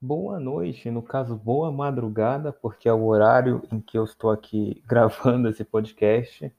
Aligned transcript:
Boa 0.00 0.38
noite, 0.38 0.90
no 0.90 1.02
caso, 1.02 1.34
boa 1.34 1.72
madrugada, 1.72 2.52
porque 2.52 2.86
é 2.86 2.92
o 2.92 3.06
horário 3.06 3.62
em 3.72 3.80
que 3.80 3.96
eu 3.96 4.04
estou 4.04 4.30
aqui 4.30 4.82
gravando 4.86 5.48
esse 5.48 5.64
podcast. 5.64 6.52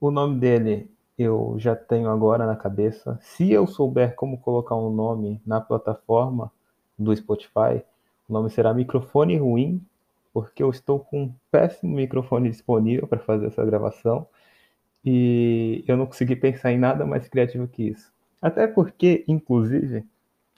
O 0.00 0.10
nome 0.10 0.40
dele 0.40 0.90
eu 1.18 1.54
já 1.58 1.76
tenho 1.76 2.08
agora 2.08 2.46
na 2.46 2.56
cabeça. 2.56 3.18
Se 3.20 3.52
eu 3.52 3.66
souber 3.66 4.14
como 4.14 4.38
colocar 4.38 4.74
um 4.74 4.90
nome 4.90 5.40
na 5.44 5.60
plataforma 5.60 6.50
do 6.98 7.14
Spotify, 7.14 7.84
o 8.26 8.32
nome 8.32 8.48
será 8.48 8.72
Microfone 8.72 9.36
Ruim, 9.36 9.84
porque 10.32 10.62
eu 10.62 10.70
estou 10.70 11.00
com 11.00 11.24
um 11.24 11.34
péssimo 11.50 11.94
microfone 11.94 12.48
disponível 12.48 13.06
para 13.06 13.20
fazer 13.20 13.48
essa 13.48 13.64
gravação 13.66 14.26
e 15.04 15.84
eu 15.86 15.94
não 15.94 16.06
consegui 16.06 16.36
pensar 16.36 16.72
em 16.72 16.78
nada 16.78 17.04
mais 17.04 17.28
criativo 17.28 17.68
que 17.68 17.82
isso. 17.82 18.10
Até 18.40 18.66
porque, 18.66 19.24
inclusive, 19.28 20.06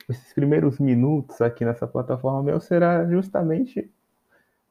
esses 0.09 0.33
primeiros 0.33 0.79
minutos 0.79 1.41
aqui 1.41 1.65
nessa 1.65 1.87
plataforma 1.87 2.43
meu 2.43 2.61
será 2.61 3.05
justamente 3.07 3.91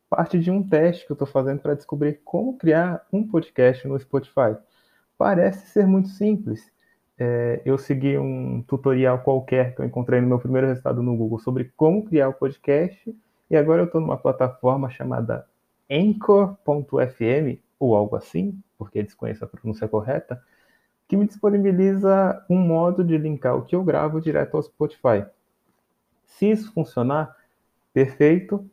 parte 0.10 0.40
de 0.40 0.50
um 0.50 0.64
teste 0.64 1.06
que 1.06 1.12
eu 1.12 1.16
estou 1.16 1.28
fazendo 1.28 1.60
para 1.60 1.74
descobrir 1.74 2.22
como 2.24 2.58
criar 2.58 3.06
um 3.12 3.28
podcast 3.28 3.88
no 3.88 4.00
Spotify. 4.00 4.56
Parece 5.18 5.68
ser 5.68 5.86
muito 5.88 6.10
simples. 6.10 6.72
É, 7.18 7.62
eu 7.66 7.78
segui 7.78 8.18
um 8.18 8.62
tutorial 8.62 9.20
qualquer 9.20 9.74
que 9.74 9.82
eu 9.82 9.86
encontrei 9.86 10.20
no 10.20 10.28
meu 10.28 10.40
primeiro 10.40 10.68
resultado 10.68 11.02
no 11.02 11.16
Google 11.16 11.40
sobre 11.40 11.72
como 11.76 12.06
criar 12.06 12.30
o 12.30 12.34
podcast 12.34 13.16
e 13.50 13.56
agora 13.56 13.82
eu 13.82 13.86
estou 13.86 14.02
numa 14.02 14.18
plataforma 14.18 14.90
chamada 14.90 15.46
Anchor.fm 15.90 17.60
ou 17.80 17.96
algo 17.96 18.16
assim, 18.16 18.60
porque 18.78 19.04
desconheço 19.04 19.44
a 19.46 19.48
pronúncia 19.48 19.88
correta, 19.88 20.42
que 21.08 21.16
me 21.16 21.28
disponibiliza 21.28 22.44
um 22.50 22.58
modo 22.58 23.04
de 23.04 23.18
linkar 23.18 23.56
o 23.56 23.64
que 23.64 23.76
eu 23.76 23.84
gravo 23.84 24.20
direto 24.20 24.58
ao 24.58 24.64
Spotify. 24.64 25.26
Se 26.26 26.50
isso 26.50 26.72
funcionar, 26.74 27.36
perfeito. 27.94 28.70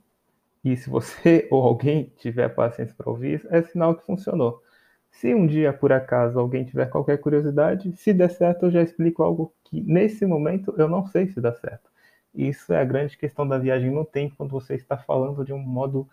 E 0.64 0.76
se 0.76 0.88
você 0.88 1.46
ou 1.50 1.62
alguém 1.62 2.12
tiver 2.16 2.48
paciência 2.48 2.94
para 2.96 3.10
ouvir, 3.10 3.46
é 3.50 3.62
sinal 3.62 3.94
que 3.94 4.04
funcionou. 4.04 4.62
Se 5.10 5.34
um 5.34 5.46
dia, 5.46 5.72
por 5.72 5.92
acaso, 5.92 6.38
alguém 6.38 6.64
tiver 6.64 6.86
qualquer 6.86 7.18
curiosidade, 7.18 7.94
se 7.96 8.14
der 8.14 8.30
certo, 8.30 8.66
eu 8.66 8.70
já 8.70 8.82
explico 8.82 9.22
algo 9.22 9.52
que, 9.64 9.80
nesse 9.82 10.24
momento, 10.24 10.74
eu 10.78 10.88
não 10.88 11.06
sei 11.06 11.28
se 11.28 11.40
dá 11.40 11.52
certo. 11.52 11.90
Isso 12.34 12.72
é 12.72 12.80
a 12.80 12.84
grande 12.84 13.16
questão 13.18 13.46
da 13.46 13.58
viagem 13.58 13.90
no 13.90 14.06
tempo, 14.06 14.36
quando 14.36 14.50
você 14.50 14.74
está 14.74 14.96
falando 14.96 15.44
de 15.44 15.52
um 15.52 15.58
modo 15.58 16.08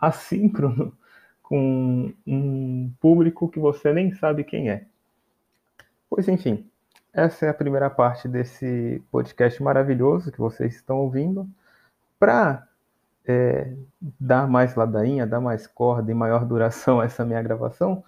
assíncrono 0.00 0.96
com 1.42 2.12
um 2.26 2.90
público 3.00 3.48
que 3.48 3.58
você 3.58 3.92
nem 3.92 4.12
sabe 4.12 4.44
quem 4.44 4.70
é. 4.70 4.86
Pois 6.10 6.26
enfim, 6.26 6.68
essa 7.12 7.46
é 7.46 7.48
a 7.50 7.54
primeira 7.54 7.90
parte 7.90 8.26
desse 8.28 9.02
podcast 9.10 9.62
maravilhoso 9.62 10.32
que 10.32 10.38
vocês 10.38 10.74
estão 10.74 10.98
ouvindo. 10.98 11.48
Para 12.18 12.66
é, 13.26 13.74
dar 14.00 14.48
mais 14.48 14.74
ladainha, 14.74 15.26
dar 15.26 15.40
mais 15.40 15.66
corda 15.66 16.10
e 16.10 16.14
maior 16.14 16.44
duração 16.46 17.00
a 17.00 17.04
essa 17.04 17.24
minha 17.24 17.42
gravação, 17.42 18.02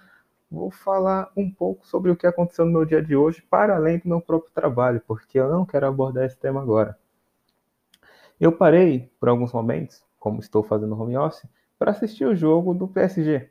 vou 0.50 0.70
falar 0.70 1.30
um 1.36 1.50
pouco 1.50 1.86
sobre 1.86 2.10
o 2.10 2.16
que 2.16 2.26
aconteceu 2.26 2.64
no 2.64 2.72
meu 2.72 2.84
dia 2.84 3.02
de 3.02 3.14
hoje, 3.14 3.42
para 3.42 3.76
além 3.76 3.98
do 3.98 4.08
meu 4.08 4.20
próprio 4.20 4.50
trabalho, 4.54 5.02
porque 5.06 5.38
eu 5.38 5.50
não 5.50 5.66
quero 5.66 5.86
abordar 5.86 6.24
esse 6.24 6.36
tema 6.36 6.62
agora. 6.62 6.98
Eu 8.40 8.50
parei 8.52 9.12
por 9.20 9.28
alguns 9.28 9.52
momentos, 9.52 10.02
como 10.18 10.40
estou 10.40 10.62
fazendo 10.62 10.98
home 10.98 11.16
office, 11.16 11.44
para 11.78 11.90
assistir 11.90 12.24
o 12.24 12.34
jogo 12.34 12.72
do 12.72 12.88
PSG 12.88 13.49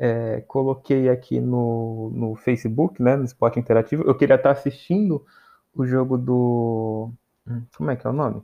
é, 0.00 0.40
coloquei 0.48 1.10
aqui 1.10 1.38
no, 1.40 2.10
no 2.14 2.34
Facebook, 2.34 3.02
né, 3.02 3.16
no 3.16 3.24
Esporte 3.24 3.60
Interativo. 3.60 4.02
Eu 4.04 4.16
queria 4.16 4.36
estar 4.36 4.52
assistindo 4.52 5.26
o 5.74 5.86
jogo 5.86 6.16
do. 6.16 7.12
Hum, 7.46 7.62
como 7.76 7.90
é 7.90 7.96
que 7.96 8.06
é 8.06 8.10
o 8.10 8.12
nome? 8.14 8.42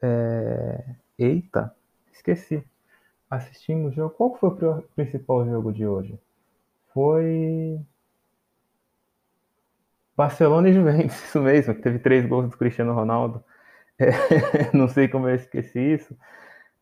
É... 0.00 0.94
Eita, 1.18 1.74
esqueci. 2.12 2.64
Assistindo 3.28 3.88
o 3.88 3.92
jogo. 3.92 4.14
Qual 4.14 4.36
foi 4.36 4.50
o 4.50 4.82
principal 4.94 5.44
jogo 5.44 5.72
de 5.72 5.84
hoje? 5.84 6.16
Foi. 6.94 7.80
Barcelona 10.16 10.68
e 10.68 10.72
Juventus, 10.72 11.16
isso 11.26 11.40
mesmo, 11.40 11.74
que 11.74 11.82
teve 11.82 11.98
três 11.98 12.24
gols 12.26 12.48
do 12.50 12.56
Cristiano 12.56 12.94
Ronaldo. 12.94 13.42
É, 13.98 14.76
não 14.76 14.88
sei 14.88 15.08
como 15.08 15.26
eu 15.26 15.34
esqueci 15.34 15.80
isso. 15.80 16.14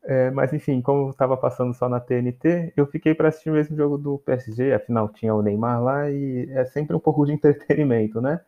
É, 0.07 0.29
mas 0.29 0.53
enfim, 0.53 0.81
como 0.81 1.09
estava 1.09 1.35
passando 1.35 1.73
só 1.73 1.89
na 1.89 1.99
TNT, 1.99 2.73
eu 2.77 2.85
fiquei 2.85 3.15
para 3.15 3.29
assistir 3.29 3.49
o 3.49 3.53
mesmo 3.53 3.75
jogo 3.75 3.97
do 3.97 4.19
PSG, 4.19 4.71
afinal 4.73 5.09
tinha 5.09 5.33
o 5.33 5.41
Neymar 5.41 5.81
lá 5.83 6.11
e 6.11 6.47
é 6.51 6.63
sempre 6.65 6.95
um 6.95 6.99
pouco 6.99 7.25
de 7.25 7.33
entretenimento, 7.33 8.21
né? 8.21 8.39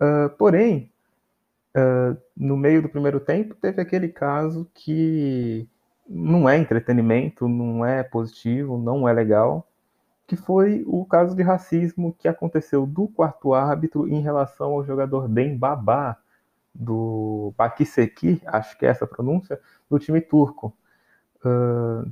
Uh, 0.00 0.28
porém, 0.36 0.92
uh, 1.76 2.16
no 2.36 2.56
meio 2.58 2.82
do 2.82 2.90
primeiro 2.90 3.20
tempo, 3.20 3.54
teve 3.54 3.80
aquele 3.80 4.08
caso 4.08 4.68
que 4.74 5.66
não 6.08 6.48
é 6.48 6.58
entretenimento, 6.58 7.48
não 7.48 7.86
é 7.86 8.02
positivo, 8.02 8.76
não 8.76 9.08
é 9.08 9.12
legal, 9.14 9.66
que 10.26 10.36
foi 10.36 10.84
o 10.86 11.06
caso 11.06 11.34
de 11.36 11.42
racismo 11.42 12.14
que 12.18 12.28
aconteceu 12.28 12.86
do 12.86 13.08
quarto 13.08 13.54
árbitro 13.54 14.08
em 14.08 14.20
relação 14.20 14.72
ao 14.72 14.84
jogador 14.84 15.28
Dembaba, 15.28 16.18
do 16.74 17.54
Bakiseki, 17.56 18.42
acho 18.46 18.78
que 18.78 18.86
é 18.86 18.90
essa 18.90 19.04
a 19.04 19.08
pronúncia, 19.08 19.60
do 19.90 19.98
time 19.98 20.20
turco 20.20 20.74
uh, 21.44 22.10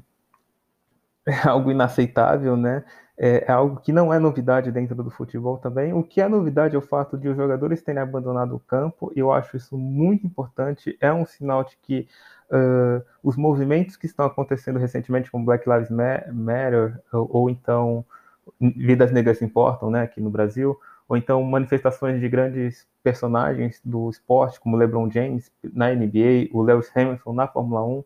é 1.26 1.48
algo 1.48 1.70
inaceitável, 1.70 2.56
né? 2.56 2.84
É, 3.22 3.44
é, 3.46 3.52
algo 3.52 3.76
que 3.80 3.92
não 3.92 4.12
é 4.14 4.18
novidade 4.18 4.72
dentro 4.72 4.94
do 5.02 5.10
futebol 5.10 5.58
também. 5.58 5.92
O 5.92 6.02
que 6.02 6.22
é 6.22 6.28
novidade 6.28 6.74
é 6.74 6.78
o 6.78 6.82
fato 6.82 7.18
de 7.18 7.28
os 7.28 7.36
jogadores 7.36 7.82
terem 7.82 8.00
abandonado 8.00 8.56
o 8.56 8.60
campo. 8.60 9.12
Eu 9.14 9.30
acho 9.30 9.58
isso 9.58 9.76
muito 9.76 10.26
importante. 10.26 10.96
É 10.98 11.12
um 11.12 11.26
sinal 11.26 11.62
de 11.62 11.76
que 11.82 12.08
uh, 12.50 13.04
os 13.22 13.36
movimentos 13.36 13.96
que 13.96 14.06
estão 14.06 14.24
acontecendo 14.24 14.78
recentemente, 14.78 15.30
como 15.30 15.44
Black 15.44 15.68
Lives 15.68 15.90
Matter, 15.90 16.98
ou, 17.12 17.30
ou 17.30 17.50
então 17.50 18.06
Vidas 18.58 19.12
Negras 19.12 19.42
Importam, 19.42 19.90
né, 19.90 20.02
aqui 20.02 20.18
no 20.18 20.30
Brasil, 20.30 20.78
ou 21.06 21.16
então 21.16 21.42
manifestações 21.42 22.20
de 22.20 22.28
grandes 22.28 22.86
personagens 23.02 23.80
do 23.84 24.08
esporte, 24.08 24.58
como 24.58 24.76
LeBron 24.76 25.10
James 25.10 25.52
na 25.74 25.92
NBA, 25.92 26.48
o 26.52 26.62
Lewis 26.62 26.90
Hamilton 26.94 27.32
na 27.32 27.46
Fórmula 27.46 27.84
1, 27.84 28.04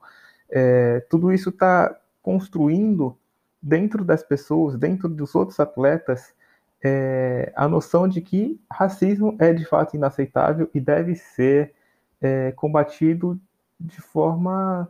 é, 0.51 1.01
tudo 1.09 1.33
isso 1.33 1.51
está 1.51 1.97
construindo 2.23 3.17
dentro 3.61 4.05
das 4.05 4.23
pessoas, 4.23 4.77
dentro 4.77 5.09
dos 5.09 5.35
outros 5.35 5.59
atletas, 5.59 6.35
é, 6.83 7.53
a 7.57 7.67
noção 7.67 8.07
de 8.07 8.21
que 8.21 8.61
racismo 8.71 9.37
é 9.39 9.53
de 9.53 9.65
fato 9.65 9.97
inaceitável 9.97 10.69
e 10.75 10.81
deve 10.81 11.15
ser 11.15 11.75
é, 12.21 12.53
combatido 12.53 13.41
de 13.81 14.01
forma 14.01 14.89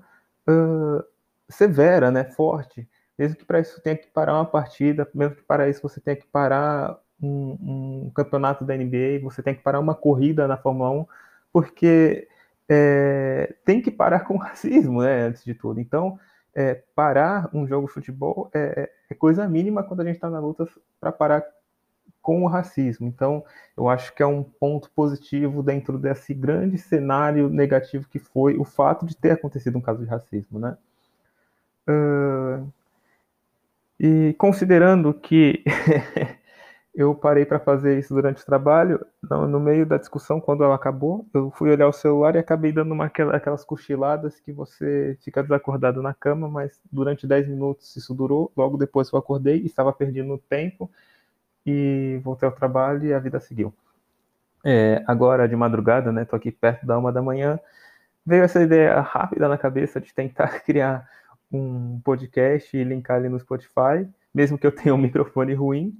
uh, 0.48 1.04
severa, 1.48 2.10
né, 2.10 2.24
forte. 2.24 2.88
Mesmo 3.18 3.36
que 3.36 3.44
para 3.44 3.60
isso 3.60 3.80
tenha 3.80 3.96
que 3.96 4.08
parar 4.08 4.34
uma 4.34 4.44
partida, 4.44 5.08
mesmo 5.14 5.36
que 5.36 5.42
para 5.42 5.68
isso 5.68 5.82
você 5.82 6.00
tenha 6.00 6.16
que 6.16 6.26
parar 6.26 6.98
um, 7.22 8.06
um 8.06 8.12
campeonato 8.14 8.64
da 8.64 8.76
NBA, 8.76 9.20
você 9.22 9.42
tem 9.42 9.54
que 9.54 9.62
parar 9.62 9.80
uma 9.80 9.94
corrida 9.94 10.48
na 10.48 10.56
Fórmula 10.56 10.90
1, 10.90 11.06
porque 11.52 12.28
é, 12.74 13.54
tem 13.64 13.80
que 13.80 13.90
parar 13.90 14.20
com 14.20 14.34
o 14.34 14.38
racismo, 14.38 15.02
né, 15.02 15.26
antes 15.26 15.44
de 15.44 15.54
tudo. 15.54 15.80
Então, 15.80 16.18
é, 16.54 16.74
parar 16.94 17.48
um 17.52 17.66
jogo 17.66 17.86
de 17.86 17.92
futebol 17.92 18.50
é, 18.52 18.90
é 19.08 19.14
coisa 19.14 19.48
mínima 19.48 19.82
quando 19.82 20.00
a 20.00 20.04
gente 20.04 20.16
está 20.16 20.28
na 20.28 20.40
luta 20.40 20.66
para 21.00 21.12
parar 21.12 21.44
com 22.20 22.42
o 22.42 22.48
racismo. 22.48 23.06
Então, 23.06 23.44
eu 23.76 23.88
acho 23.88 24.12
que 24.14 24.22
é 24.22 24.26
um 24.26 24.42
ponto 24.42 24.90
positivo 24.90 25.62
dentro 25.62 25.98
desse 25.98 26.34
grande 26.34 26.78
cenário 26.78 27.48
negativo 27.48 28.08
que 28.08 28.18
foi 28.18 28.56
o 28.56 28.64
fato 28.64 29.06
de 29.06 29.16
ter 29.16 29.32
acontecido 29.32 29.78
um 29.78 29.82
caso 29.82 30.02
de 30.02 30.08
racismo, 30.08 30.58
né? 30.58 30.76
Uh, 31.88 32.66
e 34.00 34.34
considerando 34.38 35.12
que 35.12 35.62
eu 36.94 37.14
parei 37.14 37.44
para 37.44 37.58
fazer 37.58 37.98
isso 37.98 38.14
durante 38.14 38.42
o 38.42 38.46
trabalho. 38.46 39.04
No, 39.22 39.48
no, 39.48 39.58
meio 39.58 39.84
da 39.84 39.96
discussão, 39.96 40.40
quando 40.40 40.62
ela 40.62 40.76
acabou, 40.76 41.26
eu 41.34 41.50
fui 41.50 41.70
olhar 41.70 41.88
o 41.88 41.92
celular 41.92 42.36
e 42.36 42.38
acabei 42.38 42.72
dando 42.72 42.92
uma, 42.92 43.06
aquelas 43.06 43.64
cochiladas 43.64 44.38
que 44.38 44.52
você 44.52 45.18
fica 45.20 45.42
desacordado 45.42 46.00
na 46.00 46.14
cama, 46.14 46.48
mas 46.48 46.80
durante 46.92 47.26
10 47.26 47.48
minutos 47.48 47.96
isso 47.96 48.14
durou. 48.14 48.52
Logo 48.56 48.76
depois 48.76 49.10
eu 49.12 49.18
acordei, 49.18 49.56
estava 49.64 49.92
perdendo 49.92 50.38
tempo 50.48 50.88
e 51.66 52.20
voltei 52.22 52.48
ao 52.48 52.54
trabalho 52.54 53.04
e 53.04 53.12
a 53.12 53.18
vida 53.18 53.40
seguiu. 53.40 53.74
É, 54.64 55.02
agora, 55.06 55.48
de 55.48 55.56
madrugada, 55.56 56.12
né, 56.12 56.24
tô 56.24 56.36
aqui 56.36 56.50
perto 56.50 56.86
da 56.86 56.96
uma 56.96 57.12
da 57.12 57.20
manhã, 57.20 57.58
veio 58.24 58.44
essa 58.44 58.62
ideia 58.62 59.00
rápida 59.00 59.48
na 59.48 59.58
cabeça 59.58 60.00
de 60.00 60.14
tentar 60.14 60.60
criar 60.64 61.08
um 61.52 62.00
podcast 62.04 62.76
e 62.76 62.84
linkar 62.84 63.16
ali 63.16 63.28
no 63.28 63.38
Spotify, 63.38 64.08
mesmo 64.34 64.56
que 64.56 64.66
eu 64.66 64.72
tenha 64.72 64.94
um 64.94 64.98
microfone 64.98 65.54
ruim, 65.54 65.94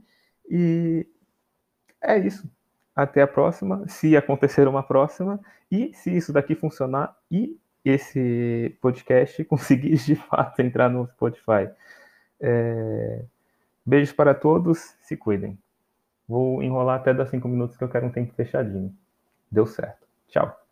e 0.49 1.07
é 2.03 2.19
isso. 2.19 2.49
Até 2.95 3.23
a 3.23 3.27
próxima, 3.27 3.87
se 3.89 4.17
acontecer 4.17 4.69
uma 4.69 4.83
próxima, 4.83 5.41
e 5.71 5.93
se 5.95 6.17
isso 6.17 6.33
daqui 6.33 6.55
funcionar 6.55 7.17
e 7.31 7.59
esse 7.85 8.77
podcast 8.81 9.45
conseguir 9.47 9.97
de 9.97 10.15
fato 10.15 10.61
entrar 10.61 10.89
no 10.89 11.07
Spotify. 11.09 11.69
É... 12.41 13.25
Beijos 13.85 14.15
para 14.15 14.35
todos, 14.35 14.97
se 15.03 15.17
cuidem. 15.17 15.59
Vou 16.27 16.63
enrolar 16.63 17.01
até 17.01 17.13
dar 17.13 17.27
cinco 17.27 17.49
minutos 17.49 17.77
que 17.77 17.85
eu 17.85 17.89
quero 17.89 18.07
um 18.07 18.11
tempo 18.11 18.33
fechadinho. 18.35 18.95
Deu 19.51 19.67
certo. 19.67 20.07
Tchau. 20.29 20.64